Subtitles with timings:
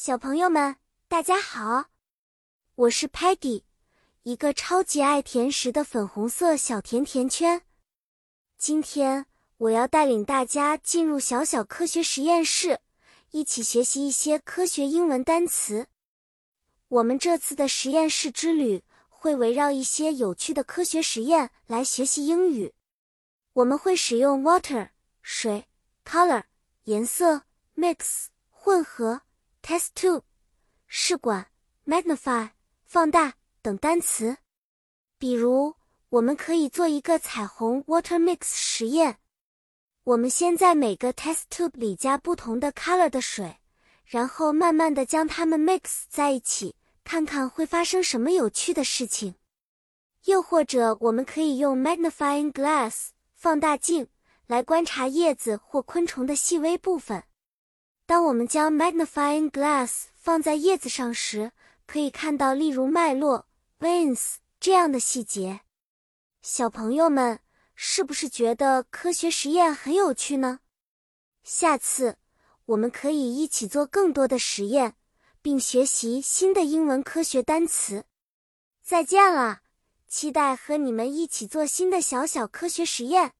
[0.00, 0.76] 小朋友们，
[1.08, 1.86] 大家好，
[2.76, 3.64] 我是 Patty，
[4.22, 7.62] 一个超级爱甜食的粉红色小甜甜圈。
[8.56, 9.26] 今天
[9.56, 12.78] 我要带领大家进入小小科学实验室，
[13.32, 15.88] 一起学习一些科学英文单词。
[16.86, 22.72] 我们这次的实验室之旅会围绕一些有趣的科学实验来学习英语。
[23.52, 24.90] 我们会使用 water
[25.22, 25.66] 水、
[26.04, 26.44] color
[26.84, 27.42] 颜色、
[27.74, 29.22] mix 混合。
[29.68, 30.22] Test tube
[30.86, 31.46] 试管
[31.84, 32.52] ，magnify
[32.86, 34.38] 放大等单词。
[35.18, 35.74] 比如，
[36.08, 39.18] 我们可以做一个彩虹 water mix 实验。
[40.04, 43.58] 我们先在每个 test tube 里加不同的 color 的水，
[44.06, 49.34] 然后慢慢的将它们 mix 在一起，看看会发生什么有趣的事情。
[50.24, 54.08] 又或者，我们可以用 magnifying glass 放大镜
[54.46, 57.22] 来观察叶子或昆虫的细微部分。
[58.08, 61.52] 当我们将 magnifying glass 放在叶子上时，
[61.86, 63.46] 可以看到例如脉络
[63.78, 65.60] veins 这样的细节。
[66.40, 67.40] 小朋友们，
[67.74, 70.60] 是不是觉得科学实验很有趣呢？
[71.44, 72.16] 下次
[72.64, 74.94] 我们可以一起做更多的实验，
[75.42, 78.06] 并学习新的英文科学单词。
[78.82, 79.60] 再见了，
[80.06, 83.34] 期待和你们一起做新的小小科学实验。